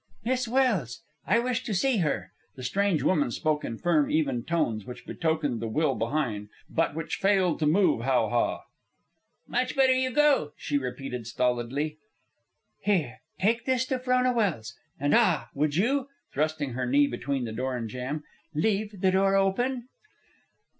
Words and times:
"Miss 0.25 0.47
Welse. 0.47 1.03
I 1.27 1.37
wish 1.37 1.63
to 1.63 1.75
see 1.75 1.97
her." 1.97 2.31
The 2.55 2.63
strange 2.63 3.03
woman 3.03 3.29
spoke 3.29 3.63
in 3.63 3.77
firm, 3.77 4.09
even 4.09 4.43
tones 4.43 4.83
which 4.83 5.05
betokened 5.05 5.59
the 5.59 5.67
will 5.67 5.93
behind, 5.93 6.49
but 6.67 6.95
which 6.95 7.17
failed 7.17 7.59
to 7.59 7.67
move 7.67 8.01
How 8.01 8.27
ha. 8.29 8.63
"Much 9.47 9.75
better 9.75 9.93
you 9.93 10.09
go," 10.09 10.53
she 10.57 10.79
repeated, 10.79 11.27
stolidly. 11.27 11.99
"Here, 12.81 13.19
take 13.39 13.65
this 13.65 13.85
to 13.89 13.99
Frona 13.99 14.33
Welse, 14.33 14.73
and 14.99 15.13
ah! 15.13 15.49
would 15.53 15.75
you!" 15.75 16.07
(thrusting 16.33 16.71
her 16.73 16.87
knee 16.87 17.05
between 17.05 17.45
the 17.45 17.51
door 17.51 17.77
and 17.77 17.87
jamb) 17.87 18.23
"and 18.55 18.63
leave 18.63 19.01
the 19.01 19.11
door 19.11 19.35
open." 19.35 19.87